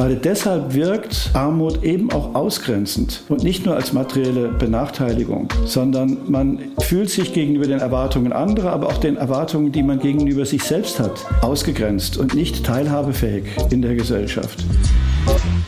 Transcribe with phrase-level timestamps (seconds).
[0.00, 6.58] Gerade deshalb wirkt Armut eben auch ausgrenzend und nicht nur als materielle Benachteiligung, sondern man
[6.78, 11.00] fühlt sich gegenüber den Erwartungen anderer, aber auch den Erwartungen, die man gegenüber sich selbst
[11.00, 14.64] hat, ausgegrenzt und nicht teilhabefähig in der Gesellschaft.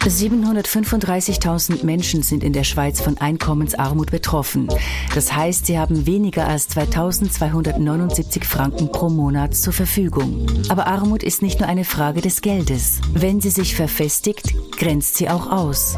[0.09, 4.69] 735.000 Menschen sind in der Schweiz von Einkommensarmut betroffen.
[5.15, 10.47] Das heißt, sie haben weniger als 2.279 Franken pro Monat zur Verfügung.
[10.69, 13.01] Aber Armut ist nicht nur eine Frage des Geldes.
[13.15, 15.97] Wenn sie sich verfestigt, grenzt sie auch aus.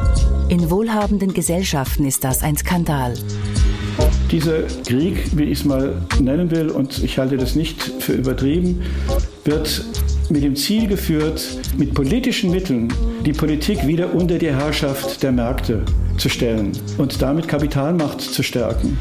[0.49, 3.15] In wohlhabenden Gesellschaften ist das ein Skandal.
[4.31, 8.83] Dieser Krieg, wie ich es mal nennen will, und ich halte das nicht für übertrieben,
[9.45, 9.85] wird
[10.31, 11.43] mit dem Ziel geführt,
[11.77, 12.93] mit politischen Mitteln
[13.25, 15.85] die Politik wieder unter die Herrschaft der Märkte
[16.19, 18.97] zu stellen und damit Kapitalmacht zu stärken.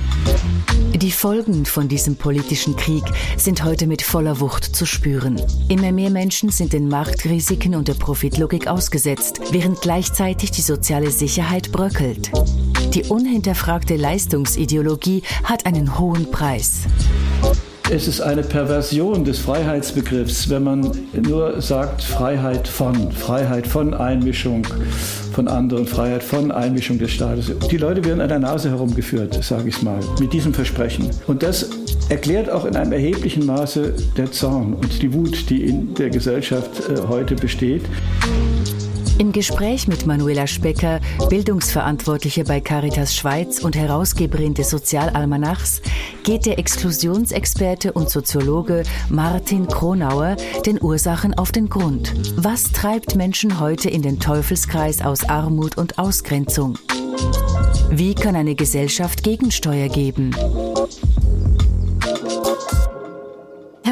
[0.95, 3.03] Die Folgen von diesem politischen Krieg
[3.35, 5.41] sind heute mit voller Wucht zu spüren.
[5.67, 11.71] Immer mehr Menschen sind den Marktrisiken und der Profitlogik ausgesetzt, während gleichzeitig die soziale Sicherheit
[11.71, 12.31] bröckelt.
[12.93, 16.81] Die unhinterfragte Leistungsideologie hat einen hohen Preis.
[17.91, 20.91] Es ist eine Perversion des Freiheitsbegriffs, wenn man
[21.27, 24.65] nur sagt Freiheit von, Freiheit von Einmischung
[25.33, 27.51] von anderen, Freiheit von Einmischung des Staates.
[27.69, 31.09] Die Leute werden an der Nase herumgeführt, sage ich mal, mit diesem Versprechen.
[31.27, 31.69] Und das
[32.09, 36.89] erklärt auch in einem erheblichen Maße der Zorn und die Wut, die in der Gesellschaft
[36.89, 37.83] äh, heute besteht.
[39.23, 45.81] Im Gespräch mit Manuela Specker, Bildungsverantwortliche bei Caritas Schweiz und Herausgeberin des Sozialalmanachs,
[46.25, 52.13] geht der Exklusionsexperte und Soziologe Martin Kronauer den Ursachen auf den Grund.
[52.35, 56.77] Was treibt Menschen heute in den Teufelskreis aus Armut und Ausgrenzung?
[57.91, 60.35] Wie kann eine Gesellschaft Gegensteuer geben?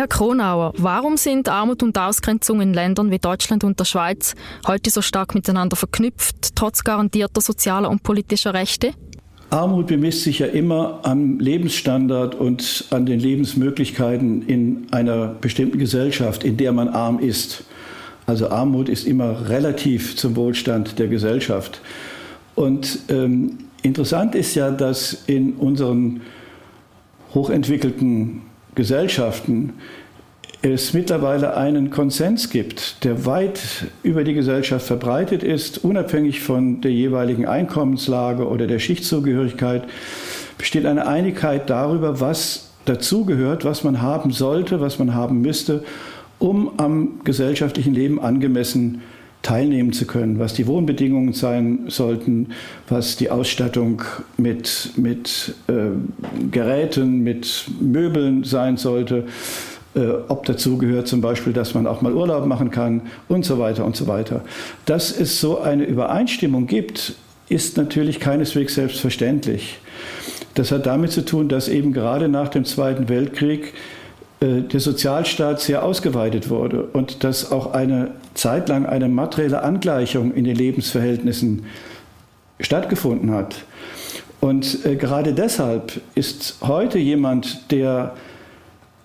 [0.02, 4.34] Herr Kronauer, warum sind Armut und Ausgrenzung in Ländern wie Deutschland und der Schweiz
[4.66, 8.94] heute so stark miteinander verknüpft, trotz garantierter sozialer und politischer Rechte?
[9.52, 16.44] Armut bemisst sich ja immer am Lebensstandard und an den Lebensmöglichkeiten in einer bestimmten Gesellschaft,
[16.44, 17.64] in der man arm ist.
[18.26, 21.80] Also Armut ist immer relativ zum Wohlstand der Gesellschaft.
[22.56, 26.22] Und ähm, interessant ist ja, dass in unseren
[27.36, 28.42] hochentwickelten
[28.76, 29.73] Gesellschaften
[30.61, 33.59] es mittlerweile einen Konsens gibt, der weit
[34.04, 39.83] über die Gesellschaft verbreitet ist, unabhängig von der jeweiligen Einkommenslage oder der Schichtzugehörigkeit,
[40.58, 45.83] besteht eine Einigkeit darüber, was dazugehört, was man haben sollte, was man haben müsste,
[46.37, 49.02] um am gesellschaftlichen Leben angemessen
[49.42, 52.50] teilnehmen zu können, was die Wohnbedingungen sein sollten,
[52.88, 54.04] was die Ausstattung
[54.38, 55.74] mit, mit äh,
[56.52, 59.26] Geräten, mit Möbeln sein sollte,
[59.96, 63.58] äh, ob dazu gehört zum Beispiel, dass man auch mal Urlaub machen kann und so
[63.58, 64.44] weiter und so weiter.
[64.86, 67.16] Dass es so eine Übereinstimmung gibt,
[67.50, 69.80] ist natürlich keineswegs selbstverständlich.
[70.54, 73.73] Das hat damit zu tun, dass eben gerade nach dem Zweiten Weltkrieg
[74.42, 80.46] der Sozialstaat sehr ausgeweitet wurde und dass auch eine Zeit lang eine materielle Angleichung in
[80.46, 81.66] den Lebensverhältnissen
[82.60, 83.56] stattgefunden hat.
[84.40, 88.16] Und äh, gerade deshalb ist heute jemand, der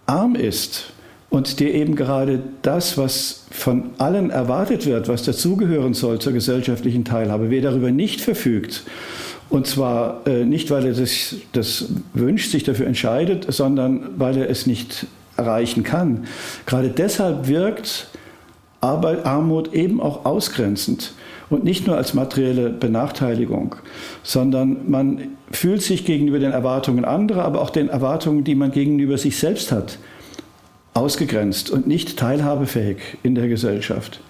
[0.07, 0.93] arm ist
[1.29, 7.05] und der eben gerade das, was von allen erwartet wird, was dazugehören soll zur gesellschaftlichen
[7.05, 8.85] Teilhabe, wer darüber nicht verfügt,
[9.49, 14.51] und zwar äh, nicht, weil er das, das wünscht, sich dafür entscheidet, sondern weil er
[14.51, 16.27] es nicht erreichen kann.
[16.67, 18.09] Gerade deshalb wirkt
[18.81, 21.15] Arbeit, Armut eben auch ausgrenzend
[21.51, 23.77] und nicht nur als materielle Benachteiligung,
[24.23, 29.19] sondern man fühlt sich gegenüber den Erwartungen anderer, aber auch den Erwartungen, die man gegenüber
[29.19, 29.99] sich selbst hat,
[30.95, 34.21] ausgegrenzt und nicht teilhabefähig in der Gesellschaft.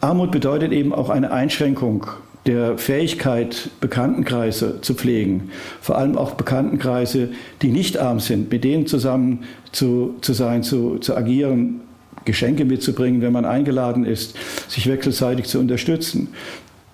[0.00, 2.06] Armut bedeutet eben auch eine Einschränkung
[2.46, 5.50] der Fähigkeit, Bekanntenkreise zu pflegen.
[5.80, 7.28] Vor allem auch Bekanntenkreise,
[7.62, 11.80] die nicht arm sind, mit denen zusammen zu, zu sein, zu, zu agieren,
[12.24, 14.36] Geschenke mitzubringen, wenn man eingeladen ist,
[14.68, 16.28] sich wechselseitig zu unterstützen.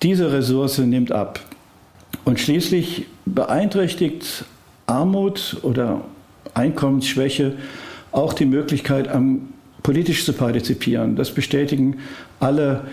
[0.03, 1.41] Diese Ressource nimmt ab.
[2.25, 4.45] Und schließlich beeinträchtigt
[4.87, 6.03] Armut oder
[6.55, 7.55] Einkommensschwäche
[8.13, 9.49] auch die Möglichkeit, am
[9.83, 11.17] politisch zu partizipieren.
[11.17, 11.99] Das bestätigen
[12.41, 12.85] alle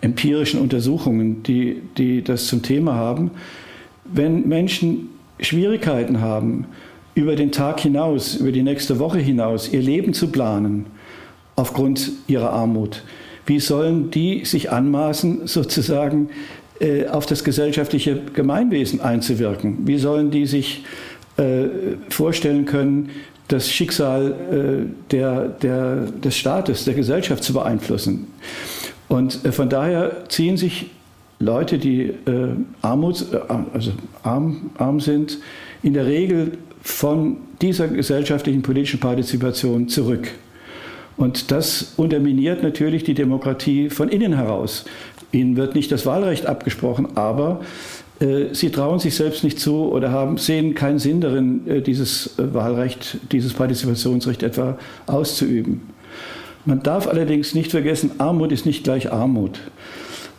[0.00, 3.30] empirischen Untersuchungen, die, die das zum Thema haben,
[4.04, 5.10] wenn Menschen
[5.40, 6.66] Schwierigkeiten haben,
[7.14, 10.86] über den Tag hinaus, über die nächste Woche hinaus ihr Leben zu planen,
[11.56, 13.02] aufgrund ihrer Armut,
[13.46, 16.28] wie sollen die sich anmaßen, sozusagen
[16.80, 19.78] äh, auf das gesellschaftliche Gemeinwesen einzuwirken?
[19.86, 20.84] Wie sollen die sich
[21.38, 21.64] äh,
[22.10, 23.10] vorstellen können,
[23.48, 28.28] das Schicksal äh, der, der, des Staates, der Gesellschaft zu beeinflussen?
[29.08, 30.90] Und äh, von daher ziehen sich
[31.40, 32.14] Leute, die äh,
[32.82, 33.38] Armut, äh,
[33.72, 35.38] also arm, arm sind,
[35.82, 40.28] in der Regel von dieser gesellschaftlichen politischen Partizipation zurück.
[41.16, 44.84] Und das unterminiert natürlich die Demokratie von innen heraus.
[45.32, 47.60] Ihnen wird nicht das Wahlrecht abgesprochen, aber
[48.20, 52.38] äh, sie trauen sich selbst nicht zu oder haben, sehen keinen Sinn darin, äh, dieses
[52.38, 55.82] äh, Wahlrecht, dieses Partizipationsrecht etwa auszuüben.
[56.64, 59.60] Man darf allerdings nicht vergessen, Armut ist nicht gleich Armut.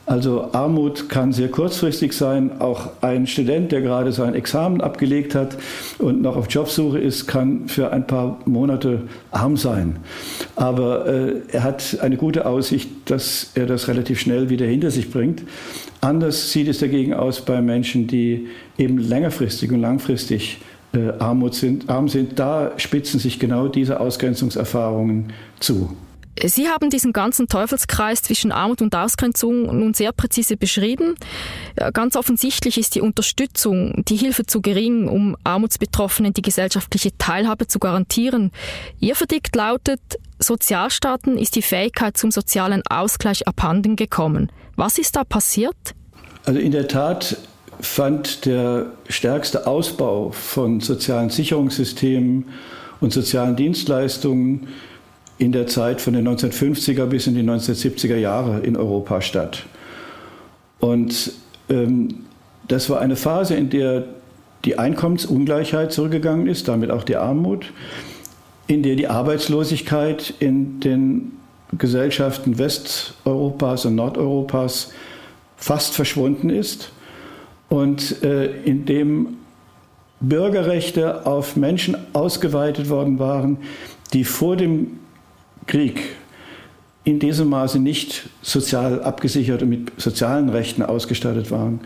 [0.09, 2.59] Also Armut kann sehr kurzfristig sein.
[2.59, 5.55] Auch ein Student, der gerade sein Examen abgelegt hat
[5.99, 9.97] und noch auf Jobsuche ist, kann für ein paar Monate arm sein.
[10.55, 15.11] Aber äh, er hat eine gute Aussicht, dass er das relativ schnell wieder hinter sich
[15.11, 15.43] bringt.
[16.01, 18.47] Anders sieht es dagegen aus bei Menschen, die
[18.79, 20.57] eben längerfristig und langfristig
[20.91, 22.39] äh, Armut sind, arm sind.
[22.39, 25.95] Da spitzen sich genau diese Ausgrenzungserfahrungen zu.
[26.45, 31.15] Sie haben diesen ganzen Teufelskreis zwischen Armut und Ausgrenzung nun sehr präzise beschrieben.
[31.93, 37.79] Ganz offensichtlich ist die Unterstützung, die Hilfe zu gering, um Armutsbetroffenen die gesellschaftliche Teilhabe zu
[37.79, 38.51] garantieren.
[38.99, 39.99] Ihr Verdikt lautet,
[40.39, 44.51] Sozialstaaten ist die Fähigkeit zum sozialen Ausgleich abhanden gekommen.
[44.75, 45.75] Was ist da passiert?
[46.45, 47.37] Also in der Tat
[47.81, 52.45] fand der stärkste Ausbau von sozialen Sicherungssystemen
[53.01, 54.67] und sozialen Dienstleistungen
[55.39, 59.65] in der Zeit von den 1950er bis in die 1970er Jahre in Europa statt.
[60.79, 61.31] Und
[61.69, 62.25] ähm,
[62.67, 64.03] das war eine Phase, in der
[64.65, 67.71] die Einkommensungleichheit zurückgegangen ist, damit auch die Armut,
[68.67, 71.31] in der die Arbeitslosigkeit in den
[71.77, 74.91] Gesellschaften Westeuropas und Nordeuropas
[75.55, 76.91] fast verschwunden ist
[77.69, 79.37] und äh, in dem
[80.19, 83.57] Bürgerrechte auf Menschen ausgeweitet worden waren,
[84.13, 84.99] die vor dem
[85.67, 86.01] Krieg
[87.03, 91.79] in diesem Maße nicht sozial abgesichert und mit sozialen Rechten ausgestattet waren.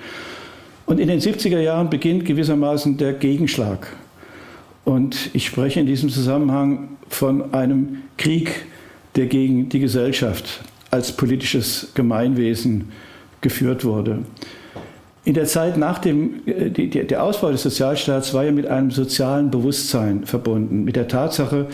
[0.85, 3.87] Und in den 70er Jahren beginnt gewissermaßen der Gegenschlag.
[4.83, 8.65] Und ich spreche in diesem Zusammenhang von einem Krieg,
[9.15, 10.61] der gegen die Gesellschaft
[10.91, 12.91] als politisches Gemeinwesen
[13.41, 14.19] geführt wurde.
[15.25, 18.91] In der Zeit nach dem äh, die, der Ausbau des Sozialstaats war ja mit einem
[18.91, 21.67] sozialen Bewusstsein verbunden, mit der Tatsache,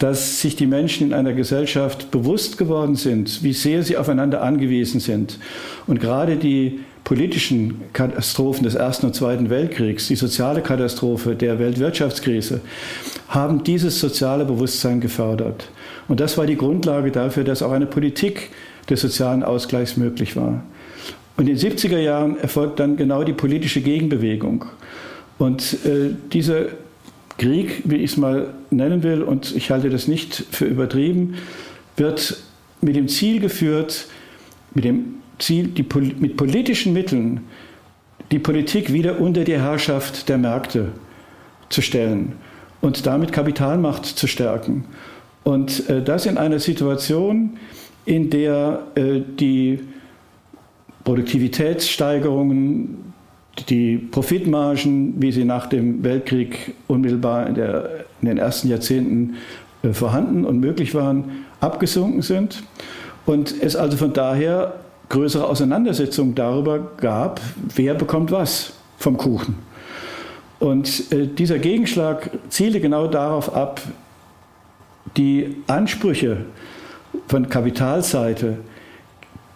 [0.00, 4.98] dass sich die Menschen in einer Gesellschaft bewusst geworden sind, wie sehr sie aufeinander angewiesen
[4.98, 5.38] sind.
[5.86, 12.62] Und gerade die politischen Katastrophen des Ersten und Zweiten Weltkriegs, die soziale Katastrophe der Weltwirtschaftskrise,
[13.28, 15.68] haben dieses soziale Bewusstsein gefördert.
[16.08, 18.48] Und das war die Grundlage dafür, dass auch eine Politik
[18.88, 20.64] des sozialen Ausgleichs möglich war.
[21.36, 24.64] Und in den 70er Jahren erfolgt dann genau die politische Gegenbewegung.
[25.36, 26.70] Und äh, diese
[27.38, 31.34] Krieg, wie ich es mal nennen will, und ich halte das nicht für übertrieben,
[31.96, 32.42] wird
[32.80, 34.06] mit dem Ziel geführt,
[34.74, 35.86] mit dem Ziel, die,
[36.18, 37.42] mit politischen Mitteln
[38.30, 40.92] die Politik wieder unter die Herrschaft der Märkte
[41.68, 42.34] zu stellen
[42.80, 44.84] und damit Kapitalmacht zu stärken.
[45.42, 47.58] Und äh, das in einer Situation,
[48.04, 49.80] in der äh, die
[51.04, 53.09] Produktivitätssteigerungen,
[53.68, 59.34] die Profitmargen, wie sie nach dem Weltkrieg unmittelbar in, der, in den ersten Jahrzehnten
[59.82, 62.62] äh, vorhanden und möglich waren, abgesunken sind.
[63.26, 64.74] Und es also von daher
[65.08, 67.40] größere Auseinandersetzungen darüber gab,
[67.74, 69.56] wer bekommt was vom Kuchen.
[70.58, 73.80] Und äh, dieser Gegenschlag zielte genau darauf ab,
[75.16, 76.44] die Ansprüche
[77.26, 78.58] von Kapitalseite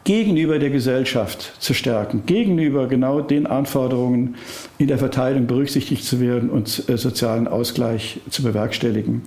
[0.04, 4.36] gegenüber der Gesellschaft zu stärken, gegenüber genau den Anforderungen
[4.78, 9.22] in der Verteilung berücksichtigt zu werden und äh, sozialen Ausgleich zu bewerkstelligen.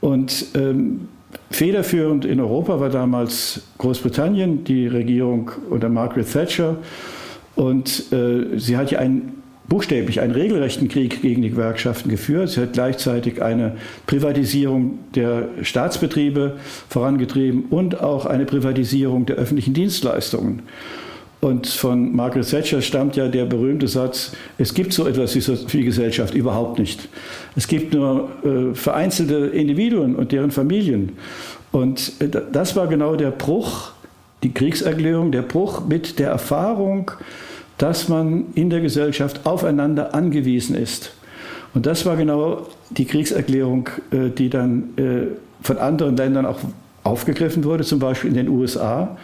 [0.00, 1.08] Und ähm,
[1.50, 6.76] federführend in Europa war damals Großbritannien, die Regierung unter Margaret Thatcher.
[7.56, 12.50] Und äh, sie hat ja einen buchstäblich einen regelrechten Krieg gegen die Gewerkschaften geführt.
[12.50, 16.56] Sie hat gleichzeitig eine Privatisierung der Staatsbetriebe
[16.88, 20.62] vorangetrieben und auch eine Privatisierung der öffentlichen Dienstleistungen.
[21.40, 25.84] Und von Margaret Thatcher stammt ja der berühmte Satz, es gibt so etwas wie die
[25.84, 27.08] Gesellschaft überhaupt nicht.
[27.54, 31.12] Es gibt nur äh, vereinzelte Individuen und deren Familien.
[31.70, 33.92] Und äh, das war genau der Bruch,
[34.42, 37.12] die Kriegserklärung, der Bruch mit der Erfahrung,
[37.78, 41.12] dass man in der Gesellschaft aufeinander angewiesen ist.
[41.74, 45.26] Und das war genau die Kriegserklärung, äh, die dann äh,
[45.62, 46.58] von anderen Ländern auch
[47.04, 49.16] aufgegriffen wurde, zum Beispiel in den USA.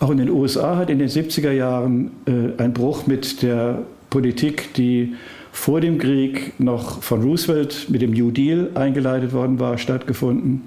[0.00, 3.78] Auch in den USA hat in den 70er Jahren äh, ein Bruch mit der
[4.10, 5.14] Politik, die
[5.52, 10.62] vor dem Krieg noch von Roosevelt mit dem New Deal eingeleitet worden war, stattgefunden.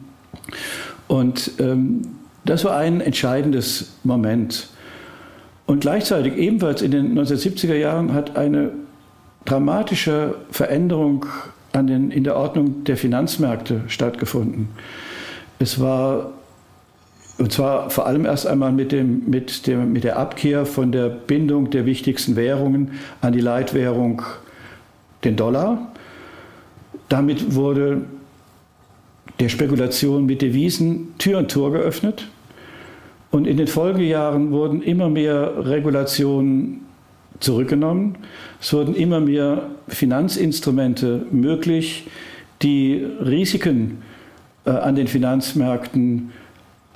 [1.08, 2.02] Und ähm,
[2.46, 4.68] Das war ein entscheidendes Moment.
[5.66, 8.72] Und gleichzeitig ebenfalls in den 1970er Jahren hat eine
[9.46, 11.26] dramatische Veränderung
[11.72, 14.70] an den, in der Ordnung der Finanzmärkte stattgefunden.
[15.60, 16.32] Es war,
[17.38, 21.10] und zwar vor allem erst einmal mit, dem, mit, dem, mit der Abkehr von der
[21.10, 22.92] Bindung der wichtigsten Währungen
[23.22, 24.22] an die Leitwährung,
[25.24, 25.92] den Dollar.
[27.10, 28.02] Damit wurde
[29.40, 32.28] der Spekulation mit Devisen Tür und Tor geöffnet.
[33.36, 36.86] Und in den Folgejahren wurden immer mehr Regulationen
[37.42, 38.18] zurückgenommen.
[38.62, 42.08] Es wurden immer mehr Finanzinstrumente möglich,
[42.62, 44.04] die Risiken
[44.64, 46.32] äh, an den Finanzmärkten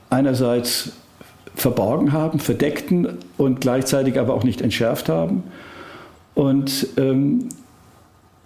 [0.09, 0.93] einerseits
[1.55, 5.43] verborgen haben, verdeckten und gleichzeitig aber auch nicht entschärft haben.
[6.35, 7.49] Und ähm,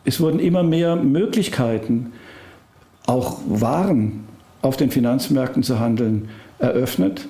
[0.03, 2.11] es wurden immer mehr Möglichkeiten,
[3.05, 4.23] auch Waren
[4.63, 7.27] auf den Finanzmärkten zu handeln, eröffnet.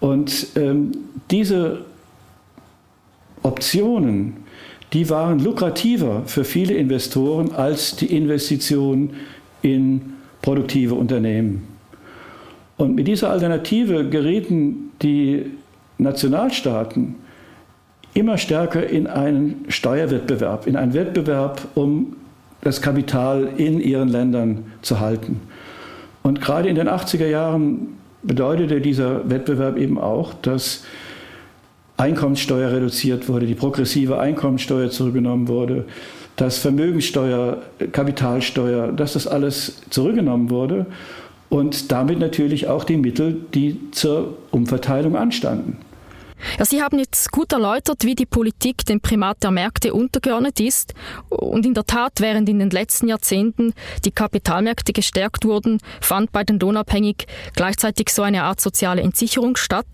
[0.00, 0.92] Und ähm,
[1.30, 1.84] diese
[3.42, 4.38] Optionen,
[4.92, 9.10] die waren lukrativer für viele Investoren als die Investition
[9.62, 11.68] in produktive Unternehmen.
[12.76, 15.44] Und mit dieser Alternative gerieten die
[15.98, 17.16] Nationalstaaten
[18.14, 22.16] immer stärker in einen Steuerwettbewerb, in einen Wettbewerb, um
[22.62, 25.40] das Kapital in ihren Ländern zu halten.
[26.22, 30.84] Und gerade in den 80er Jahren bedeutete dieser Wettbewerb eben auch, dass
[31.96, 35.84] Einkommenssteuer reduziert wurde, die progressive Einkommenssteuer zurückgenommen wurde,
[36.36, 37.58] dass Vermögenssteuer,
[37.92, 40.86] Kapitalsteuer, dass das alles zurückgenommen wurde
[41.50, 45.76] und damit natürlich auch die Mittel, die zur Umverteilung anstanden.
[46.58, 50.94] Ja, Sie haben jetzt gut erläutert, wie die Politik dem Primat der Märkte untergeordnet ist.
[51.28, 56.44] Und in der Tat, während in den letzten Jahrzehnten die Kapitalmärkte gestärkt wurden, fand bei
[56.44, 59.86] den Lohnabhängig gleichzeitig so eine Art soziale Entsicherung statt.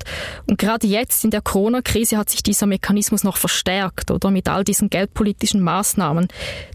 [0.47, 4.65] Und gerade jetzt in der Corona-Krise hat sich dieser Mechanismus noch verstärkt, oder mit all
[4.65, 6.29] diesen geldpolitischen Maßnahmen.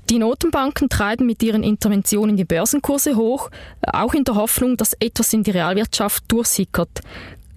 [0.10, 3.50] Die Notenbanken treiben mit ihren Interventionen die Börsenkurse hoch,
[3.82, 7.02] auch in der Hoffnung, dass etwas in die Realwirtschaft durchsickert.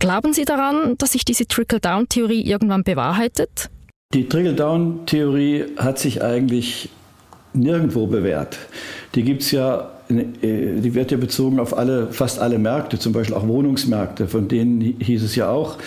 [0.04, 3.70] Glauben Sie daran, dass sich diese Trickle-Down-Theorie irgendwann bewahrheitet?
[4.12, 6.90] Die Trickle-Down-Theorie hat sich eigentlich
[7.54, 8.58] nirgendwo bewährt.
[9.14, 13.14] Die gibt es ja, äh, die wird ja bezogen auf alle, fast alle Märkte, zum
[13.14, 15.78] Beispiel auch Wohnungsmärkte, von denen hieß es ja auch,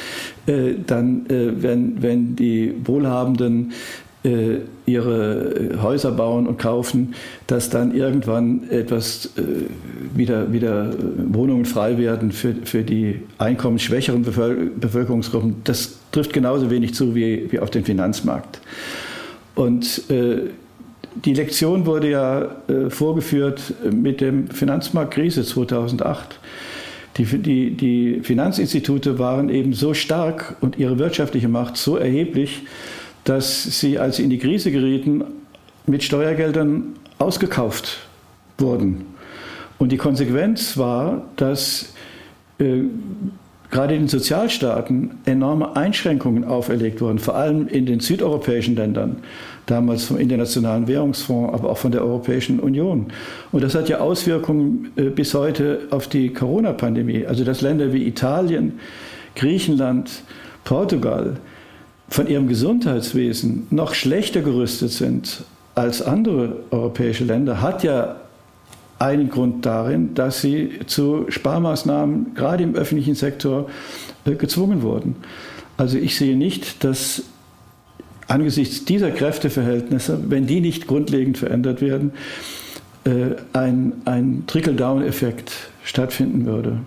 [0.48, 3.74] äh, dann, äh, wenn, wenn die Wohlhabenden
[4.86, 7.14] ihre Häuser bauen und kaufen,
[7.46, 9.42] dass dann irgendwann etwas äh,
[10.16, 10.92] wieder, wieder
[11.28, 15.58] Wohnungen frei werden für, für die einkommensschwächeren Bevölkerungsgruppen.
[15.64, 18.60] Das trifft genauso wenig zu wie, wie auf den Finanzmarkt.
[19.56, 20.50] Und äh,
[21.26, 26.40] die Lektion wurde ja äh, vorgeführt mit dem Finanzmarktkrise 2008.
[27.18, 32.62] Die, die, die Finanzinstitute waren eben so stark und ihre wirtschaftliche Macht so erheblich,
[33.28, 35.22] dass sie, als sie in die Krise gerieten,
[35.86, 38.00] mit Steuergeldern ausgekauft
[38.58, 39.06] wurden.
[39.80, 41.94] Und die Konsequenz war, dass
[42.58, 42.84] äh,
[43.70, 49.18] gerade in den Sozialstaaten enorme Einschränkungen auferlegt wurden, vor allem in den südeuropäischen Ländern,
[49.66, 53.08] damals vom Internationalen Währungsfonds, aber auch von der Europäischen Union.
[53.52, 57.26] Und das hat ja Auswirkungen äh, bis heute auf die Corona-Pandemie.
[57.26, 58.80] Also dass Länder wie Italien,
[59.36, 60.24] Griechenland,
[60.64, 61.36] Portugal
[62.10, 65.44] von ihrem Gesundheitswesen noch schlechter gerüstet sind
[65.76, 68.18] als andere europäische Länder, hat ja
[69.00, 73.70] einen Grund darin, dass sie zu Sparmaßnahmen gerade im öffentlichen Sektor
[74.26, 75.16] äh, gezwungen wurden.
[75.78, 77.24] Also ich sehe nicht, dass
[78.28, 82.12] angesichts dieser Kräfteverhältnisse, wenn die nicht grundlegend verändert werden,
[83.04, 85.52] äh, ein, ein Trickle-Down-Effekt
[85.84, 86.80] stattfinden würde.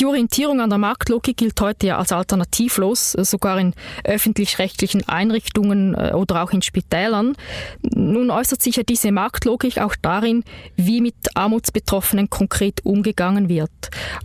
[0.00, 3.74] Die Orientierung an der Marktlogik gilt heute ja als alternativlos, sogar in
[4.04, 7.34] öffentlich-rechtlichen Einrichtungen äh, oder auch in Spitälern.
[7.82, 10.44] Nun äußert sich ja diese Marktlogik auch darin,
[10.76, 13.72] wie mit Armutsbetroffenen konkret umgegangen wird.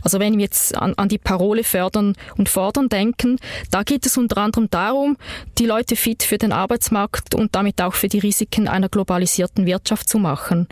[0.04, 3.40] Also wenn wir jetzt an, an die Parole fördern und fordern denken,
[3.72, 5.18] da geht es unter anderem darum,
[5.58, 10.08] die Leute fit für den Arbeitsmarkt und damit auch für die Risiken einer globalisierten Wirtschaft
[10.08, 10.68] zu machen.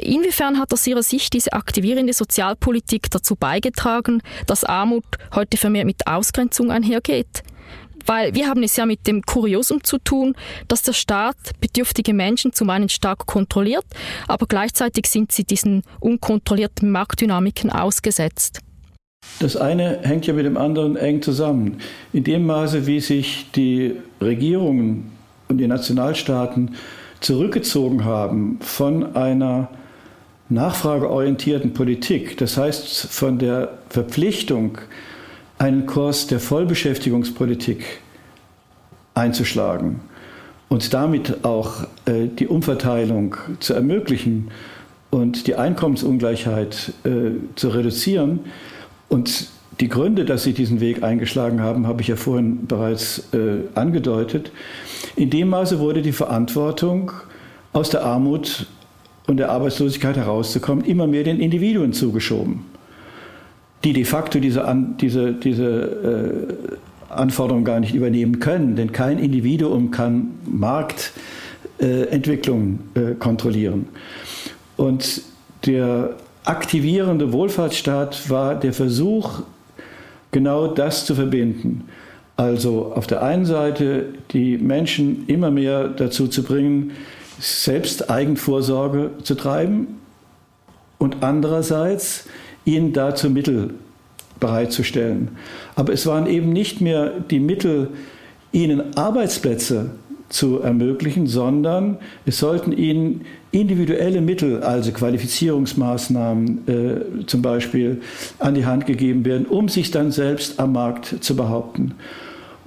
[0.00, 5.04] Inwiefern hat aus Ihrer Sicht diese aktivierende Sozialpolitik dazu beigetragen, dass Armut
[5.34, 7.42] heute vermehrt mit Ausgrenzung einhergeht?
[8.06, 10.34] Weil wir haben es ja mit dem Kuriosum zu tun,
[10.68, 13.84] dass der Staat bedürftige Menschen zum einen stark kontrolliert,
[14.28, 18.60] aber gleichzeitig sind sie diesen unkontrollierten Marktdynamiken ausgesetzt.
[19.40, 21.80] Das eine hängt ja mit dem anderen eng zusammen.
[22.12, 25.12] In dem Maße, wie sich die Regierungen
[25.48, 26.76] und die Nationalstaaten
[27.26, 29.68] zurückgezogen haben von einer
[30.48, 34.78] nachfrageorientierten Politik, das heißt von der Verpflichtung,
[35.58, 37.84] einen Kurs der Vollbeschäftigungspolitik
[39.14, 40.00] einzuschlagen
[40.68, 44.52] und damit auch äh, die Umverteilung zu ermöglichen
[45.10, 48.40] und die Einkommensungleichheit äh, zu reduzieren.
[49.08, 49.48] Und
[49.80, 54.52] die Gründe, dass sie diesen Weg eingeschlagen haben, habe ich ja vorhin bereits äh, angedeutet.
[55.16, 57.10] In dem Maße wurde die Verantwortung,
[57.72, 58.66] aus der Armut
[59.26, 62.64] und der Arbeitslosigkeit herauszukommen, immer mehr den Individuen zugeschoben,
[63.84, 64.64] die de facto diese,
[65.00, 66.56] diese, diese
[67.10, 73.88] äh, Anforderungen gar nicht übernehmen können, denn kein Individuum kann Marktentwicklung äh, kontrollieren.
[74.76, 75.22] Und
[75.66, 79.42] der aktivierende Wohlfahrtsstaat war der Versuch,
[80.30, 81.88] genau das zu verbinden.
[82.36, 86.92] Also auf der einen Seite die Menschen immer mehr dazu zu bringen,
[87.38, 90.00] selbst Eigenvorsorge zu treiben
[90.98, 92.26] und andererseits
[92.64, 93.74] ihnen dazu Mittel
[94.40, 95.30] bereitzustellen.
[95.76, 97.88] Aber es waren eben nicht mehr die Mittel,
[98.52, 99.90] ihnen Arbeitsplätze
[100.28, 108.02] zu ermöglichen, sondern es sollten ihnen individuelle Mittel, also Qualifizierungsmaßnahmen äh, zum Beispiel,
[108.38, 111.94] an die Hand gegeben werden, um sich dann selbst am Markt zu behaupten.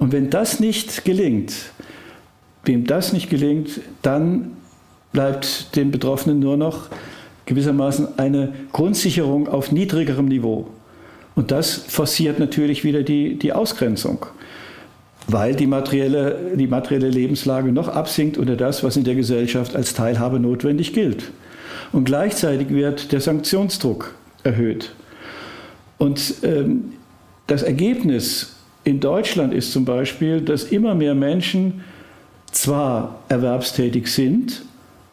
[0.00, 1.52] Und wenn das nicht gelingt,
[2.64, 4.56] wem das nicht gelingt, dann
[5.12, 6.88] bleibt den Betroffenen nur noch
[7.44, 10.68] gewissermaßen eine Grundsicherung auf niedrigerem Niveau.
[11.34, 14.24] Und das forciert natürlich wieder die, die Ausgrenzung,
[15.28, 19.92] weil die materielle, die materielle Lebenslage noch absinkt unter das, was in der Gesellschaft als
[19.92, 21.30] Teilhabe notwendig gilt.
[21.92, 24.14] Und gleichzeitig wird der Sanktionsdruck
[24.44, 24.92] erhöht.
[25.98, 26.92] Und ähm,
[27.46, 28.59] das Ergebnis
[28.90, 31.84] in Deutschland ist zum Beispiel, dass immer mehr Menschen
[32.50, 34.62] zwar erwerbstätig sind,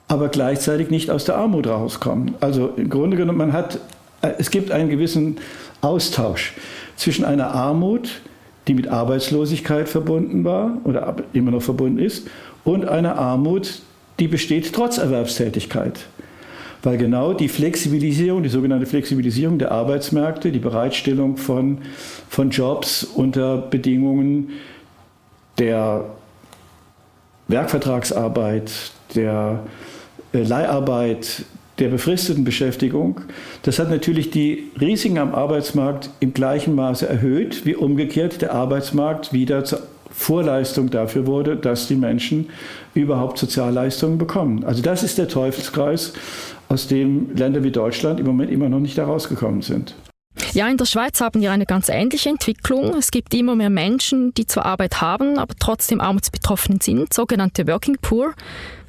[0.07, 2.33] aber gleichzeitig nicht aus der Armut rauskommen.
[2.39, 3.75] Also im Grunde genommen, man hat,
[4.23, 5.37] äh, es gibt einen gewissen
[5.81, 6.55] Austausch
[6.95, 8.21] zwischen einer Armut,
[8.67, 12.27] die mit Arbeitslosigkeit verbunden war oder immer noch verbunden ist,
[12.63, 13.81] und einer Armut,
[14.19, 15.99] die besteht trotz Erwerbstätigkeit.
[16.87, 21.79] Weil genau die Flexibilisierung, die sogenannte Flexibilisierung der Arbeitsmärkte, die Bereitstellung von,
[22.29, 24.51] von Jobs unter Bedingungen
[25.57, 26.05] der
[27.49, 28.71] Werkvertragsarbeit,
[29.15, 29.63] der
[30.31, 31.43] äh, Leiharbeit,
[31.77, 33.19] der befristeten Beschäftigung,
[33.63, 39.33] das hat natürlich die Risiken am Arbeitsmarkt im gleichen Maße erhöht, wie umgekehrt der Arbeitsmarkt
[39.33, 39.81] wieder zur
[40.17, 42.49] Vorleistung dafür wurde, dass die Menschen
[42.95, 44.63] überhaupt Sozialleistungen bekommen.
[44.65, 46.13] Also das ist der Teufelskreis,
[46.69, 49.95] aus dem Länder wie Deutschland im Moment immer noch nicht herausgekommen sind.
[50.53, 52.95] Ja, in der Schweiz haben wir eine ganz ähnliche Entwicklung.
[52.97, 57.97] Es gibt immer mehr Menschen, die zwar Arbeit haben, aber trotzdem armutsbetroffen sind, sogenannte Working
[58.01, 58.33] Poor.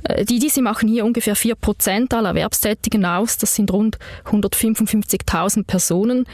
[0.04, 3.36] Äh, die diese machen hier ungefähr 4% aller Erwerbstätigen aus.
[3.36, 6.24] Das sind rund 155.000 Personen.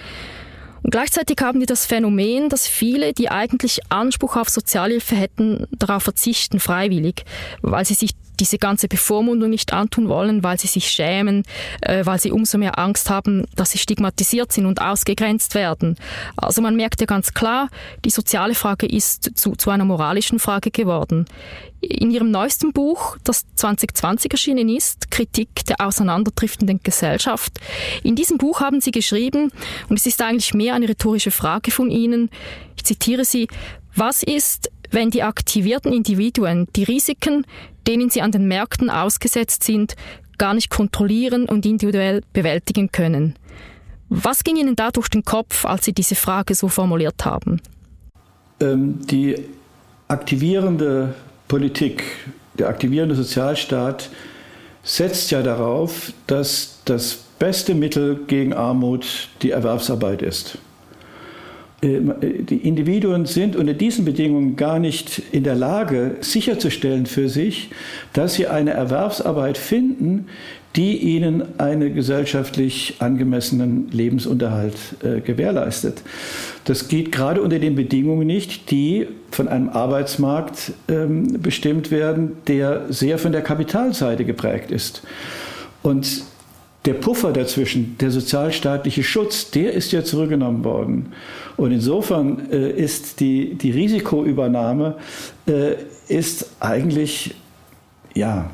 [0.84, 6.02] Und gleichzeitig haben die das Phänomen, dass viele, die eigentlich Anspruch auf Sozialhilfe hätten, darauf
[6.02, 7.24] verzichten, freiwillig,
[7.62, 11.44] weil sie sich diese ganze Bevormundung nicht antun wollen, weil sie sich schämen,
[11.80, 15.96] äh, weil sie umso mehr Angst haben, dass sie stigmatisiert sind und ausgegrenzt werden.
[16.36, 17.68] Also man merkt ja ganz klar,
[18.04, 21.26] die soziale Frage ist zu, zu einer moralischen Frage geworden.
[21.80, 27.52] In ihrem neuesten Buch, das 2020 erschienen ist, Kritik der auseinanderdriftenden Gesellschaft,
[28.02, 29.52] in diesem Buch haben sie geschrieben,
[29.88, 32.30] und es ist eigentlich mehr eine rhetorische Frage von ihnen,
[32.76, 33.48] ich zitiere sie,
[33.94, 37.46] was ist, wenn die aktivierten Individuen die Risiken,
[37.86, 39.96] denen sie an den Märkten ausgesetzt sind,
[40.38, 43.34] gar nicht kontrollieren und individuell bewältigen können.
[44.08, 47.60] Was ging Ihnen da durch den Kopf, als Sie diese Frage so formuliert haben?
[48.60, 49.36] Ähm, die
[50.08, 51.14] aktivierende
[51.48, 52.04] Politik,
[52.58, 54.10] der aktivierende Sozialstaat
[54.82, 60.58] setzt ja darauf, dass das beste Mittel gegen Armut die Erwerbsarbeit ist.
[61.84, 67.70] Äh, die Individuen sind unter diesen Bedingungen gar nicht in der Lage, sicherzustellen für sich,
[68.12, 70.26] dass sie eine Erwerbsarbeit finden,
[70.76, 76.02] die ihnen einen gesellschaftlich angemessenen Lebensunterhalt äh, gewährleistet.
[76.64, 82.86] Das geht gerade unter den Bedingungen nicht, die von einem Arbeitsmarkt ähm, bestimmt werden, der
[82.88, 85.02] sehr von der Kapitalseite geprägt ist.
[85.82, 86.24] Und
[86.84, 91.12] der Puffer dazwischen, der sozialstaatliche Schutz, der ist ja zurückgenommen worden.
[91.56, 94.96] Und insofern äh, ist die, die Risikoübernahme
[95.46, 95.76] äh,
[96.08, 97.34] ist eigentlich,
[98.14, 98.50] ja,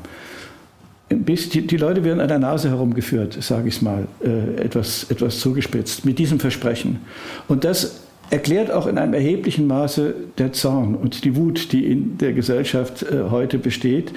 [1.09, 6.05] die, die, Leute werden an der Nase herumgeführt, sage ich mal, äh, etwas, etwas zugespitzt,
[6.05, 7.01] mit diesem Versprechen.
[7.49, 12.17] Und das erklärt auch in einem erheblichen Maße der Zorn und die Wut, die in
[12.17, 14.13] der Gesellschaft äh, heute besteht,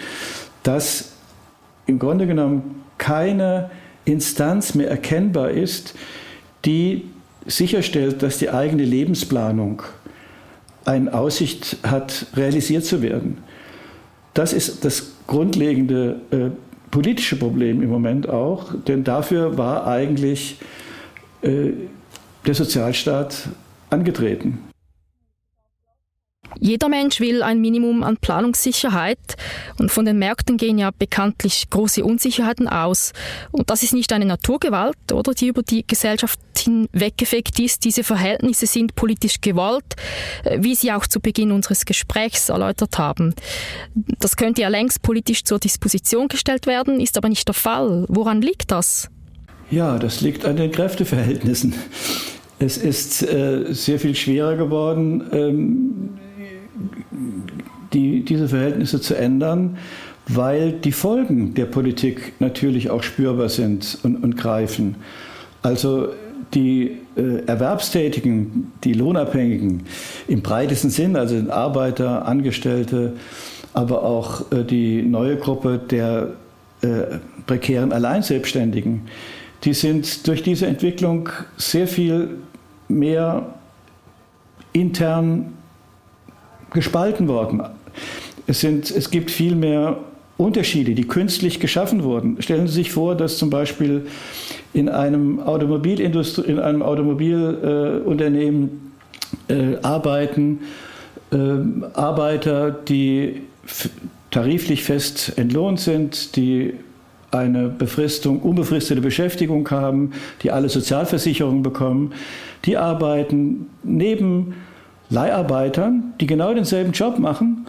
[0.63, 1.15] dass
[1.87, 3.71] im Grunde genommen keine
[4.05, 5.95] Instanz mehr erkennbar ist,
[6.65, 7.05] die
[7.47, 9.83] sicherstellt, dass die eigene Lebensplanung
[10.85, 13.39] eine Aussicht hat, realisiert zu werden.
[14.35, 16.51] Das ist das grundlegende äh,
[16.91, 20.59] politische Problem im Moment auch, denn dafür war eigentlich
[21.43, 21.71] äh,
[22.47, 23.49] der Sozialstaat
[23.91, 24.59] angetreten.
[26.61, 29.19] Jeder Mensch will ein Minimum an Planungssicherheit
[29.79, 33.13] und von den Märkten gehen ja bekanntlich große Unsicherheiten aus.
[33.53, 37.85] Und das ist nicht eine Naturgewalt, oder, die über die Gesellschaft hinweggefegt ist.
[37.85, 39.97] Diese Verhältnisse sind politisch gewollt,
[40.45, 43.35] äh, wie Sie auch zu Beginn unseres Gesprächs erläutert haben.
[44.21, 48.07] Das könnte ja längst politisch zur Disposition gestellt werden, ist aber nicht der Fall.
[48.09, 49.11] Woran liegt das?
[49.71, 51.75] Ja, das liegt an den Kräfteverhältnissen.
[52.59, 55.94] Es ist äh, sehr viel schwerer geworden, ähm,
[57.93, 59.79] die, diese Verhältnisse zu ändern,
[60.29, 64.97] weil die Folgen der Politik natürlich auch spürbar sind und, und greifen.
[65.63, 66.09] Also
[66.55, 69.85] die äh, Erwerbstätigen, die Lohnabhängigen
[70.29, 73.15] im breitesten Sinn, also Arbeiter, Angestellte,
[73.73, 76.31] aber auch äh, die neue Gruppe der
[76.83, 79.03] äh, prekären Alleinselbstständigen,
[79.65, 82.39] die sind durch diese Entwicklung sehr viel
[82.89, 83.55] mehr
[84.73, 85.55] intern
[86.75, 87.63] gespalten worden.
[88.47, 90.01] Es, sind, es gibt viel mehr
[90.37, 92.43] Unterschiede, die künstlich geschaffen wurden.
[92.43, 94.07] Stellen Sie sich vor, dass zum Beispiel
[94.75, 98.93] in einem Automobilindustrie, in einem Automobilunternehmen
[99.49, 100.59] äh, arbeiten
[101.35, 101.59] äh,
[101.95, 103.43] Arbeiter, die
[104.31, 106.75] tariflich fest entlohnt sind, die
[107.31, 112.13] eine Befristung, unbefristete Beschäftigung haben, die alle Sozialversicherungen bekommen,
[112.65, 114.55] die arbeiten neben
[115.15, 117.67] Leiharbeitern, die genau denselben Job machen,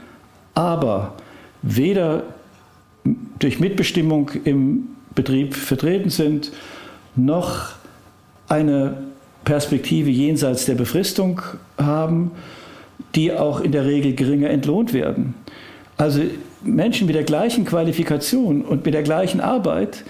[0.54, 1.14] aber
[1.62, 2.24] weder
[3.40, 6.52] durch Mitbestimmung im Betrieb vertreten sind,
[7.16, 7.70] noch
[8.50, 8.98] eine
[9.46, 11.42] Perspektive jenseits der Befristung
[11.78, 12.32] haben,
[13.14, 15.36] die auch in der Regel geringer entlohnt werden.
[15.98, 16.22] Also
[16.64, 20.04] Menschen mit der gleichen Qualifikation und mit der gleichen Arbeit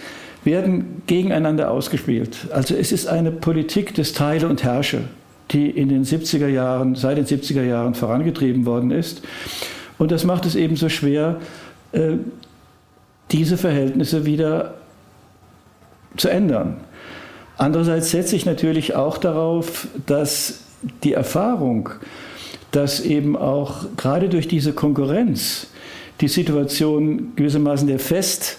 [0.43, 2.47] werden gegeneinander ausgespielt.
[2.51, 5.01] Also es ist eine Politik des Teile und Herrsche,
[5.51, 9.21] die in den 70er Jahren, seit den 70er Jahren vorangetrieben worden ist.
[9.97, 11.39] Und das macht es eben so schwer,
[11.91, 12.13] äh,
[13.31, 14.75] diese Verhältnisse wieder
[16.17, 16.77] zu ändern.
[17.57, 20.61] Andererseits setze ich natürlich auch darauf, dass
[21.03, 21.89] die Erfahrung,
[22.71, 25.67] dass eben auch gerade durch diese Konkurrenz
[26.21, 28.57] die Situation gewissermaßen der fest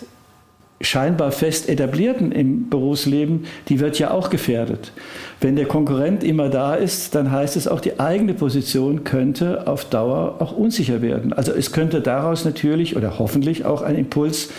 [0.81, 4.93] scheinbar fest etablierten im Berufsleben, die wird ja auch gefährdet.
[5.41, 9.87] Wenn der Konkurrent immer da ist, dann heißt es auch, die eigene Position könnte auf
[9.87, 11.33] Dauer auch unsicher werden.
[11.33, 14.51] Also es könnte daraus natürlich oder hoffentlich auch ein Impuls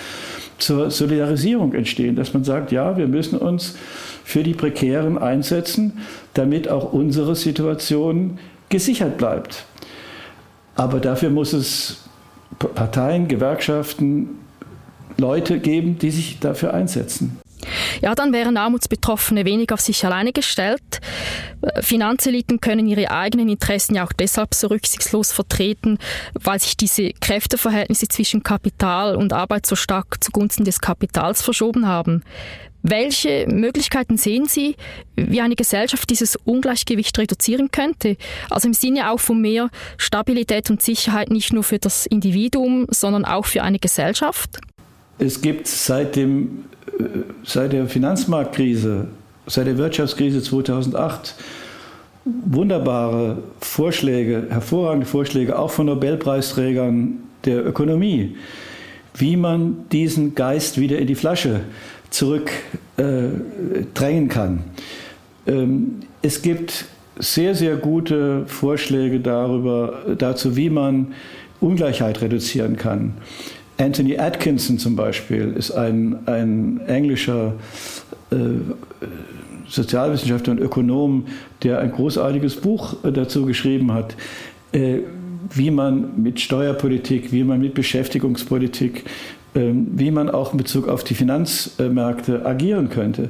[0.57, 3.75] zur Solidarisierung entstehen, dass man sagt, ja, wir müssen uns
[4.23, 5.99] für die Prekären einsetzen,
[6.33, 9.65] damit auch unsere Situation gesichert bleibt.
[10.75, 12.03] Aber dafür muss es
[12.57, 14.29] Parteien, Gewerkschaften,
[15.17, 17.39] Leute geben, die sich dafür einsetzen.
[18.01, 21.01] Ja, dann wären Armutsbetroffene wenig auf sich alleine gestellt.
[21.81, 25.97] Finanzeliten können ihre eigenen Interessen ja auch deshalb so rücksichtslos vertreten,
[26.33, 32.23] weil sich diese Kräfteverhältnisse zwischen Kapital und Arbeit so stark zugunsten des Kapitals verschoben haben.
[32.83, 34.75] Welche Möglichkeiten sehen Sie,
[35.15, 38.17] wie eine Gesellschaft dieses Ungleichgewicht reduzieren könnte?
[38.49, 43.25] Also im Sinne auch von mehr Stabilität und Sicherheit nicht nur für das Individuum, sondern
[43.25, 44.61] auch für eine Gesellschaft?
[45.19, 46.65] Es gibt seit, dem,
[46.99, 47.03] äh,
[47.43, 49.07] seit der Finanzmarktkrise,
[49.47, 51.35] seit der Wirtschaftskrise 2008
[52.45, 58.35] wunderbare Vorschläge, hervorragende Vorschläge, auch von Nobelpreisträgern der Ökonomie,
[59.15, 61.61] wie man diesen Geist wieder in die Flasche
[62.09, 63.45] zurückdrängen
[64.25, 64.63] äh, kann.
[65.45, 66.85] Ähm, es gibt
[67.19, 71.13] sehr, sehr gute Vorschläge darüber, dazu, wie man
[71.59, 73.13] Ungleichheit reduzieren kann.
[73.77, 77.53] Anthony Atkinson zum Beispiel ist ein, ein englischer
[78.31, 78.35] äh,
[79.67, 81.25] Sozialwissenschaftler und Ökonom,
[81.63, 84.15] der ein großartiges Buch dazu geschrieben hat,
[84.71, 84.99] äh,
[85.53, 89.05] wie man mit Steuerpolitik, wie man mit Beschäftigungspolitik,
[89.53, 93.29] äh, wie man auch in Bezug auf die Finanzmärkte agieren könnte.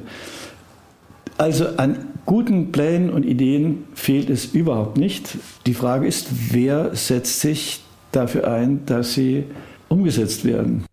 [1.36, 5.38] Also an guten Plänen und Ideen fehlt es überhaupt nicht.
[5.66, 7.80] Die Frage ist, wer setzt sich
[8.12, 9.44] dafür ein, dass sie
[9.88, 10.84] umgesetzt werden.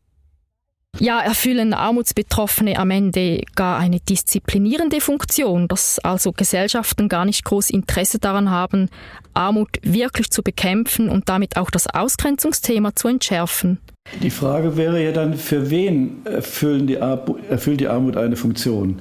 [1.00, 7.70] Ja, erfüllen Armutsbetroffene am Ende gar eine disziplinierende Funktion, dass also Gesellschaften gar nicht groß
[7.70, 8.90] Interesse daran haben,
[9.34, 13.80] Armut wirklich zu bekämpfen und damit auch das Ausgrenzungsthema zu entschärfen.
[14.22, 19.00] Die Frage wäre ja dann, für wen erfüllt die, erfüllt die Armut eine Funktion?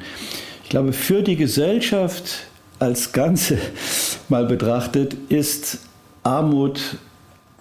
[0.64, 2.46] Ich glaube, für die Gesellschaft
[2.80, 3.58] als Ganze
[4.28, 5.78] mal betrachtet ist
[6.24, 6.96] Armut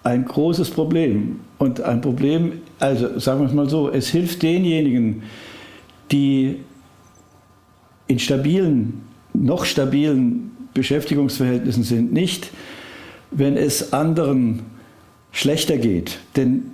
[0.03, 1.41] ein großes Problem.
[1.63, 5.23] Und ein Problem, also sagen wir es mal so, es hilft denjenigen,
[6.11, 6.57] die
[8.07, 12.49] in stabilen, noch stabilen Beschäftigungsverhältnissen sind, nicht,
[13.31, 14.63] wenn es anderen
[15.31, 16.19] schlechter geht.
[16.35, 16.65] Denn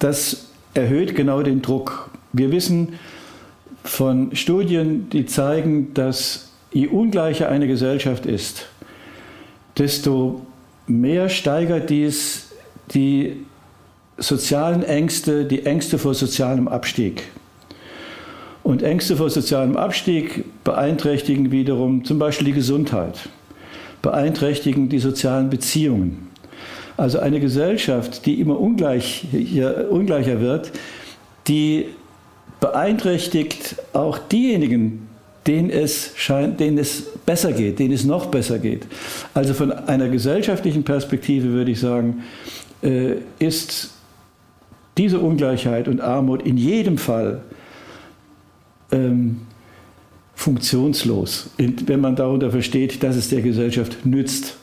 [0.00, 2.10] das erhöht genau den Druck.
[2.32, 2.94] Wir wissen
[3.84, 8.66] von Studien, die zeigen, dass je ungleicher eine Gesellschaft ist,
[9.78, 10.44] desto
[10.88, 12.48] mehr steigert dies
[12.92, 13.36] die
[14.22, 17.24] sozialen Ängste, die Ängste vor sozialem Abstieg.
[18.62, 23.28] Und Ängste vor sozialem Abstieg beeinträchtigen wiederum zum Beispiel die Gesundheit,
[24.02, 26.28] beeinträchtigen die sozialen Beziehungen.
[26.96, 29.26] Also eine Gesellschaft, die immer ungleich,
[29.90, 30.70] ungleicher wird,
[31.48, 31.86] die
[32.60, 35.08] beeinträchtigt auch diejenigen,
[35.48, 38.86] denen es, scheint, denen es besser geht, denen es noch besser geht.
[39.34, 42.22] Also von einer gesellschaftlichen Perspektive würde ich sagen,
[42.82, 43.90] äh, ist
[44.98, 47.42] diese Ungleichheit und Armut in jedem Fall
[48.90, 49.42] ähm,
[50.34, 54.56] funktionslos, wenn man darunter versteht, dass es der Gesellschaft nützt.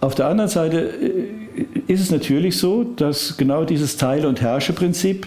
[0.00, 5.26] Auf der anderen Seite äh, ist es natürlich so, dass genau dieses Teile- und Herrsche-Prinzip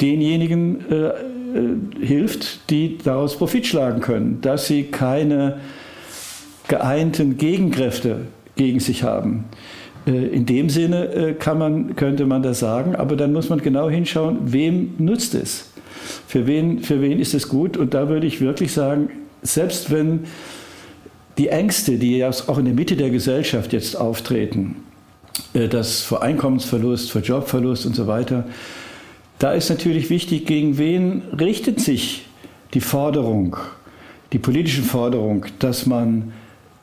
[0.00, 5.60] denjenigen äh, äh, hilft, die daraus Profit schlagen können, dass sie keine
[6.68, 8.22] geeinten Gegenkräfte
[8.56, 9.44] gegen sich haben.
[10.06, 13.60] Äh, in dem Sinne äh, kann man, könnte man das sagen, aber dann muss man
[13.60, 15.70] genau hinschauen, wem nutzt es?
[16.26, 17.76] Für wen, für wen ist es gut?
[17.76, 19.10] Und da würde ich wirklich sagen,
[19.42, 20.20] selbst wenn
[21.38, 24.76] die Ängste, die ja auch in der Mitte der Gesellschaft jetzt auftreten,
[25.54, 28.46] äh, das vor Einkommensverlust, vor Jobverlust und so weiter,
[29.38, 32.26] da ist natürlich wichtig, gegen wen richtet sich
[32.74, 33.56] die Forderung,
[34.32, 36.32] die politische Forderung, dass man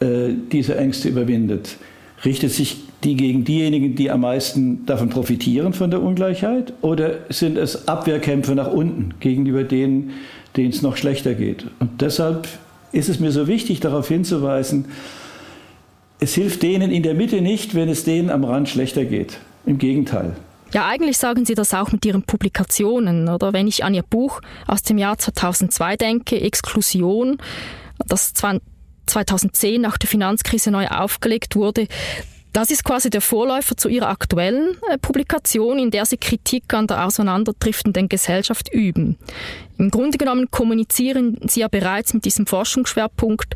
[0.02, 1.78] diese Ängste überwindet.
[2.24, 6.74] Richtet sich die gegen diejenigen, die am meisten davon profitieren von der Ungleichheit?
[6.82, 10.12] Oder sind es Abwehrkämpfe nach unten gegenüber denen,
[10.58, 11.66] denen es noch schlechter geht?
[11.80, 12.48] Und deshalb
[12.92, 14.86] ist es mir so wichtig, darauf hinzuweisen,
[16.20, 19.40] es hilft denen in der Mitte nicht, wenn es denen am Rand schlechter geht.
[19.66, 20.36] Im Gegenteil.
[20.74, 23.54] Ja, eigentlich sagen Sie das auch mit Ihren Publikationen, oder?
[23.54, 27.38] Wenn ich an Ihr Buch aus dem Jahr 2002 denke, Exklusion,
[28.08, 31.88] das 2010 nach der Finanzkrise neu aufgelegt wurde,
[32.54, 36.88] das ist quasi der Vorläufer zu ihrer aktuellen äh, Publikation, in der sie Kritik an
[36.88, 39.18] der auseinanderdriftenden Gesellschaft üben.
[39.78, 43.56] Im Grunde genommen kommunizieren sie ja bereits mit diesem Forschungsschwerpunkt.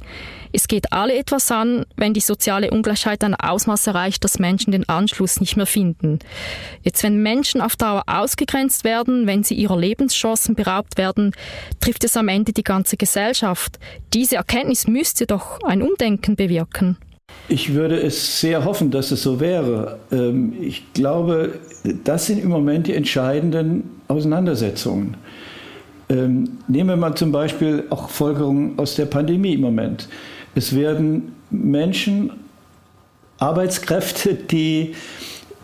[0.54, 4.88] Es geht alle etwas an, wenn die soziale Ungleichheit ein Ausmaß erreicht, dass Menschen den
[4.88, 6.20] Anschluss nicht mehr finden.
[6.84, 11.32] Jetzt, wenn Menschen auf Dauer ausgegrenzt werden, wenn sie ihrer Lebenschancen beraubt werden,
[11.82, 13.80] trifft es am Ende die ganze Gesellschaft.
[14.14, 16.98] Diese Erkenntnis müsste doch ein Umdenken bewirken.
[17.50, 20.00] Ich würde es sehr hoffen, dass es so wäre.
[20.12, 21.60] Ähm, ich glaube,
[22.04, 25.18] das sind im Moment die entscheidenden Auseinandersetzungen.
[26.10, 30.08] Ähm, nehmen wir mal zum Beispiel auch Folgerungen aus der Pandemie im Moment.
[30.56, 32.32] Es werden Menschen,
[33.40, 34.96] Arbeitskräfte, die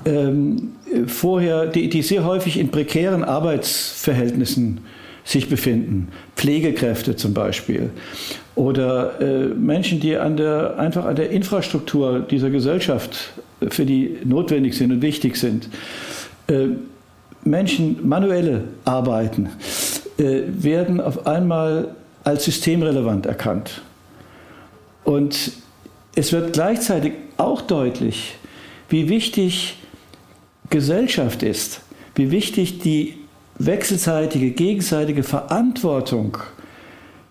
[0.06, 0.74] ähm,
[1.08, 4.82] vorher, die, die sehr häufig in prekären Arbeitsverhältnissen
[5.30, 7.92] sich befinden, Pflegekräfte zum Beispiel,
[8.56, 14.18] oder äh, Menschen, die an der, einfach an der Infrastruktur dieser Gesellschaft äh, für die
[14.24, 15.70] notwendig sind und wichtig sind.
[16.48, 16.70] Äh,
[17.44, 19.50] Menschen, manuelle Arbeiten,
[20.18, 21.90] äh, werden auf einmal
[22.24, 23.84] als systemrelevant erkannt.
[25.04, 25.52] Und
[26.16, 28.36] es wird gleichzeitig auch deutlich,
[28.90, 29.78] wie wichtig
[30.72, 31.82] Gesellschaft ist,
[32.16, 33.19] wie wichtig die
[33.60, 36.38] wechselseitige, gegenseitige Verantwortung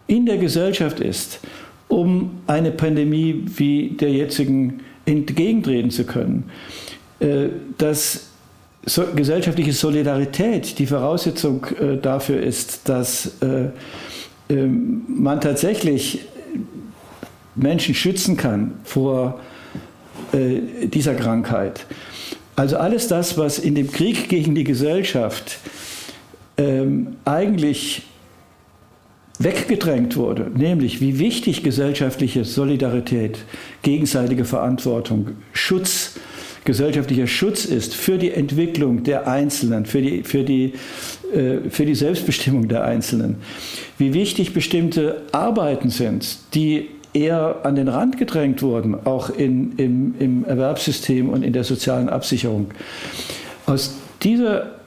[0.06, 1.40] in der Gesellschaft ist,
[1.88, 6.50] um eine Pandemie wie der jetzigen entgegentreten zu können.
[7.20, 8.26] Äh, dass
[9.16, 13.70] gesellschaftliche Solidarität die Voraussetzung äh, dafür ist, dass äh,
[14.48, 16.20] ähm, man tatsächlich
[17.54, 19.40] Menschen schützen kann vor
[20.32, 21.86] dieser Krankheit.
[22.54, 25.58] Also alles das, was in dem Krieg gegen die Gesellschaft
[26.58, 28.02] ähm, eigentlich
[29.38, 33.38] weggedrängt wurde, nämlich wie wichtig gesellschaftliche Solidarität,
[33.82, 36.18] gegenseitige Verantwortung, Schutz,
[36.64, 40.74] gesellschaftlicher Schutz ist für die Entwicklung der Einzelnen, für die, für die,
[41.32, 43.36] äh, für die Selbstbestimmung der Einzelnen,
[43.96, 50.14] wie wichtig bestimmte Arbeiten sind, die eher an den Rand gedrängt wurden, auch in, im,
[50.18, 52.66] im Erwerbssystem und in der sozialen Absicherung.
[53.66, 54.78] Aus dieser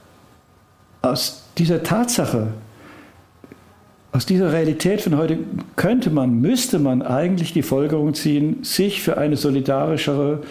[1.01, 2.47] aus dieser Tatsache,
[4.13, 5.37] aus dieser Realität von heute
[5.77, 10.41] könnte man, müsste man eigentlich die Folgerung ziehen, sich für eine solidarischere,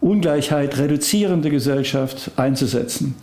[0.00, 3.14] Ungleichheit reduzierende Gesellschaft einzusetzen.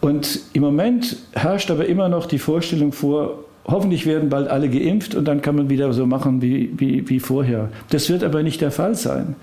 [0.00, 5.14] Und im Moment herrscht aber immer noch die Vorstellung vor, hoffentlich werden bald alle geimpft
[5.14, 7.68] und dann kann man wieder so machen wie, wie, wie vorher.
[7.90, 9.36] Das wird aber nicht der Fall sein.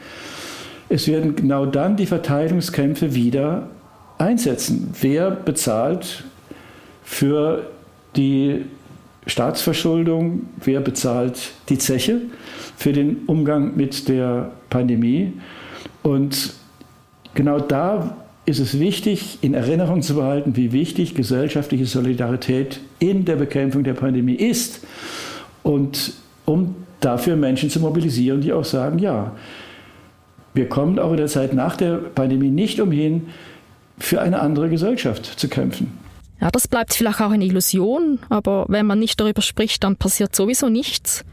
[0.89, 3.67] Es werden genau dann die Verteilungskämpfe wieder
[4.17, 4.93] einsetzen.
[4.99, 6.23] Wer bezahlt
[7.03, 7.69] für
[8.15, 8.65] die
[9.25, 12.21] Staatsverschuldung, wer bezahlt die Zeche
[12.77, 15.33] für den Umgang mit der Pandemie?
[16.03, 16.53] Und
[17.33, 23.35] genau da ist es wichtig, in Erinnerung zu behalten, wie wichtig gesellschaftliche Solidarität in der
[23.35, 24.85] Bekämpfung der Pandemie ist.
[25.63, 26.13] Und
[26.45, 29.33] um dafür Menschen zu mobilisieren, die auch sagen, ja,
[30.53, 33.27] wir kommen auch in der Zeit nach der Pandemie nicht umhin,
[33.97, 35.97] für eine andere Gesellschaft zu kämpfen.
[36.39, 40.35] Ja, das bleibt vielleicht auch eine Illusion, aber wenn man nicht darüber spricht, dann passiert
[40.35, 41.25] sowieso nichts.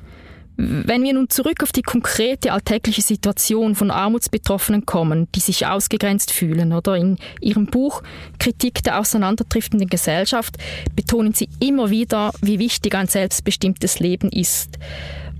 [0.56, 6.30] Wenn wir nun zurück auf die konkrete alltägliche Situation von Armutsbetroffenen kommen, die sich ausgegrenzt
[6.30, 8.02] fühlen, oder in Ihrem Buch
[8.38, 10.56] Kritik der auseinanderdriftenden Gesellschaft
[10.94, 14.78] betonen Sie immer wieder, wie wichtig ein selbstbestimmtes Leben ist.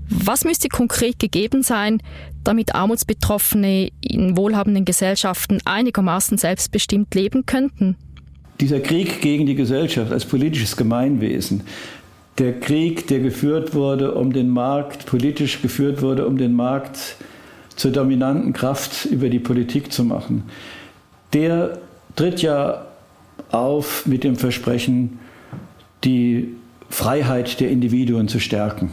[0.09, 2.01] Was müsste konkret gegeben sein,
[2.43, 7.95] damit Armutsbetroffene in wohlhabenden Gesellschaften einigermaßen selbstbestimmt leben könnten?
[8.59, 11.63] Dieser Krieg gegen die Gesellschaft als politisches Gemeinwesen,
[12.37, 17.15] der Krieg, der geführt wurde um den Markt, politisch geführt wurde, um den Markt
[17.75, 20.43] zur dominanten Kraft über die Politik zu machen,
[21.33, 21.79] der
[22.15, 22.85] tritt ja
[23.51, 25.19] auf mit dem Versprechen,
[26.03, 26.49] die
[26.89, 28.89] Freiheit der Individuen zu stärken,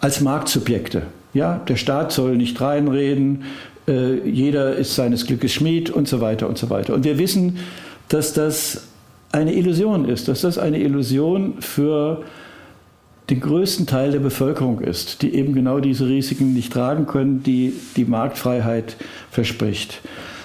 [0.00, 1.02] als Marktsubjekte.
[1.34, 3.44] Ja, der Staat soll nicht reinreden,
[3.86, 6.94] äh, jeder ist seines Glückes Schmied und so weiter und so weiter.
[6.94, 7.58] Und wir wissen,
[8.08, 8.88] dass das
[9.32, 12.22] eine Illusion ist, dass das eine Illusion für
[13.30, 17.74] den größten Teil der Bevölkerung ist, die eben genau diese Risiken nicht tragen können, die
[17.96, 18.96] die Marktfreiheit
[19.30, 20.00] verspricht.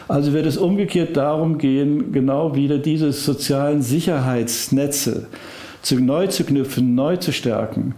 [0.10, 5.28] Also wird es umgekehrt darum gehen, genau wieder diese sozialen Sicherheitsnetze
[5.82, 7.96] zu, neu zu knüpfen, neu zu stärken.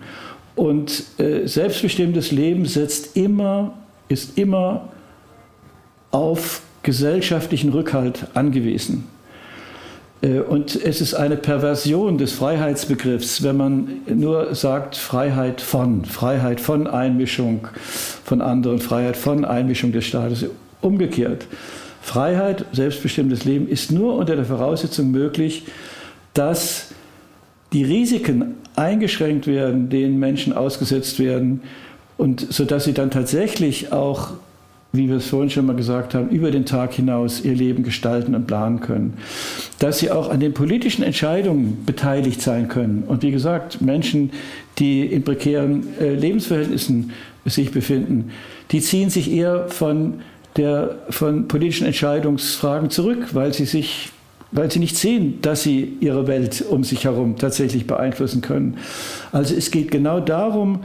[0.56, 3.74] Und äh, selbstbestimmtes Leben setzt immer,
[4.08, 4.89] ist immer
[6.12, 9.06] auf gesellschaftlichen Rückhalt angewiesen.
[10.22, 16.62] Äh, und es ist eine Perversion des Freiheitsbegriffs, wenn man nur sagt Freiheit von, Freiheit
[16.62, 17.68] von Einmischung
[18.24, 20.46] von anderen, Freiheit von Einmischung des Staates.
[20.82, 21.48] Umgekehrt.
[22.02, 25.63] Freiheit, selbstbestimmtes Leben ist nur unter der Voraussetzung möglich,
[26.36, 26.89] dass
[27.74, 31.62] die Risiken eingeschränkt werden, denen Menschen ausgesetzt werden,
[32.18, 34.32] und sodass sie dann tatsächlich auch
[34.96, 38.36] wie wir es vorhin schon mal gesagt haben, über den Tag hinaus ihr Leben gestalten
[38.36, 39.14] und planen können.
[39.80, 43.04] Dass sie auch an den politischen Entscheidungen beteiligt sein können.
[43.08, 44.32] Und wie gesagt, Menschen,
[44.80, 47.12] die in prekären äh, Lebensverhältnissen
[47.46, 48.32] sich befinden,
[48.72, 50.16] die ziehen sich eher von,
[50.58, 54.10] der, von politischen Entscheidungsfragen zurück, weil sie sich
[54.52, 58.78] weil sie nicht sehen, dass sie ihre Welt um sich herum tatsächlich beeinflussen können.
[59.32, 60.82] Also es geht genau darum,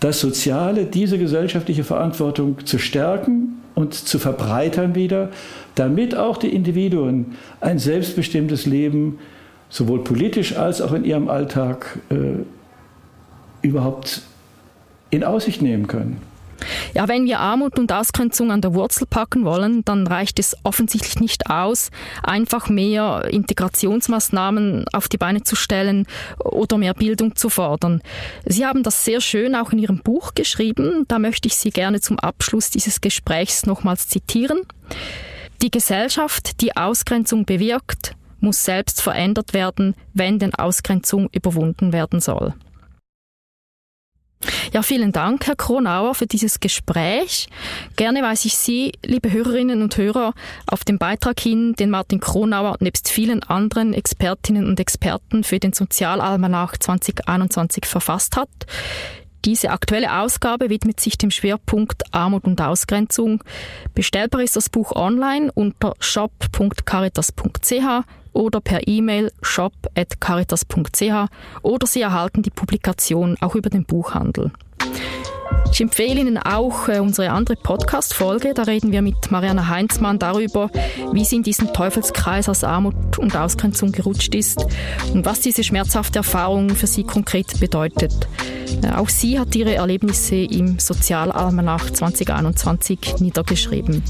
[0.00, 5.30] das Soziale, diese gesellschaftliche Verantwortung zu stärken und zu verbreitern wieder,
[5.74, 9.18] damit auch die Individuen ein selbstbestimmtes Leben
[9.68, 12.44] sowohl politisch als auch in ihrem Alltag äh,
[13.62, 14.22] überhaupt
[15.10, 16.29] in Aussicht nehmen können.
[16.94, 21.20] Ja, wenn wir Armut und Ausgrenzung an der Wurzel packen wollen, dann reicht es offensichtlich
[21.20, 21.90] nicht aus,
[22.22, 26.06] einfach mehr Integrationsmaßnahmen auf die Beine zu stellen
[26.38, 28.02] oder mehr Bildung zu fordern.
[28.44, 31.04] Sie haben das sehr schön auch in Ihrem Buch geschrieben.
[31.08, 34.60] Da möchte ich Sie gerne zum Abschluss dieses Gesprächs nochmals zitieren.
[35.62, 42.54] Die Gesellschaft, die Ausgrenzung bewirkt, muss selbst verändert werden, wenn denn Ausgrenzung überwunden werden soll.
[44.72, 47.48] Ja, vielen Dank, Herr Kronauer, für dieses Gespräch.
[47.96, 50.32] Gerne weise ich Sie, liebe Hörerinnen und Hörer,
[50.66, 55.72] auf den Beitrag hin, den Martin Kronauer nebst vielen anderen Expertinnen und Experten für den
[55.72, 58.48] Sozialalmanach 2021 verfasst hat.
[59.44, 63.42] Diese aktuelle Ausgabe widmet sich dem Schwerpunkt Armut und Ausgrenzung.
[63.94, 71.30] Bestellbar ist das Buch online unter shop.caritas.ch oder per E-Mail shop.caritas.ch
[71.62, 74.52] oder Sie erhalten die Publikation auch über den Buchhandel.
[75.72, 78.54] Ich empfehle Ihnen auch äh, unsere andere Podcast-Folge.
[78.54, 80.68] Da reden wir mit Marianne Heinzmann darüber,
[81.12, 84.66] wie sie in diesen Teufelskreis aus Armut und Ausgrenzung gerutscht ist
[85.12, 88.12] und was diese schmerzhafte Erfahrung für sie konkret bedeutet.
[88.82, 94.02] Äh, auch sie hat ihre Erlebnisse im Sozialalmanach 2021 niedergeschrieben.